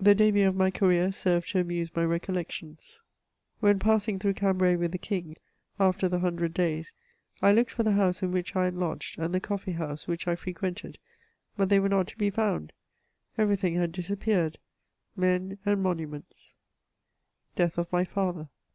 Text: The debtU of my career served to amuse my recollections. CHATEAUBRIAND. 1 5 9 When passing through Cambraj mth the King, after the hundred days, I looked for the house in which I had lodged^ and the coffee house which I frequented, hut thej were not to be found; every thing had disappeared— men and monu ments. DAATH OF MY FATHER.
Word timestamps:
The 0.00 0.14
debtU 0.14 0.48
of 0.48 0.56
my 0.56 0.70
career 0.70 1.12
served 1.12 1.50
to 1.50 1.58
amuse 1.60 1.94
my 1.94 2.02
recollections. 2.02 2.98
CHATEAUBRIAND. 3.60 3.60
1 3.60 3.60
5 3.60 3.62
9 3.62 3.68
When 3.68 3.78
passing 3.98 4.18
through 4.18 4.32
Cambraj 4.32 4.78
mth 4.78 4.90
the 4.90 4.96
King, 4.96 5.36
after 5.78 6.08
the 6.08 6.20
hundred 6.20 6.54
days, 6.54 6.94
I 7.42 7.52
looked 7.52 7.72
for 7.72 7.82
the 7.82 7.92
house 7.92 8.22
in 8.22 8.32
which 8.32 8.56
I 8.56 8.64
had 8.64 8.74
lodged^ 8.74 9.18
and 9.18 9.34
the 9.34 9.38
coffee 9.38 9.72
house 9.72 10.08
which 10.08 10.26
I 10.26 10.34
frequented, 10.34 10.96
hut 11.58 11.68
thej 11.68 11.82
were 11.82 11.90
not 11.90 12.06
to 12.08 12.16
be 12.16 12.30
found; 12.30 12.72
every 13.36 13.56
thing 13.56 13.74
had 13.74 13.92
disappeared— 13.92 14.56
men 15.24 15.58
and 15.66 15.84
monu 15.84 16.08
ments. 16.08 16.54
DAATH 17.56 17.76
OF 17.76 17.92
MY 17.92 18.04
FATHER. 18.06 18.48